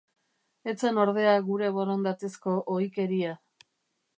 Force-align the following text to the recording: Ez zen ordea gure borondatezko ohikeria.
Ez 0.71 0.73
zen 0.87 0.99
ordea 1.01 1.35
gure 1.49 1.69
borondatezko 1.75 2.57
ohikeria. 2.77 3.37